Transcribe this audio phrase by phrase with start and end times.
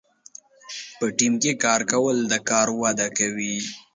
[0.97, 3.55] په ټیم کې کار کول د کار وده کوي.